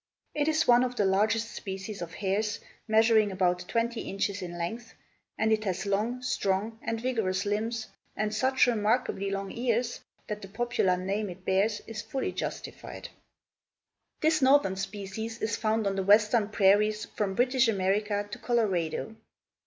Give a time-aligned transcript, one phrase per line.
[0.33, 4.95] It is one of the largest species of hares, measuring about twenty inches in length,
[5.37, 7.85] and it has long, strong, and vigorous limbs,
[8.17, 13.09] and such remarkably long ears that the popular name it bears is fully justified.
[14.21, 19.15] This northern species is found on the western prairies from British America to Colorado.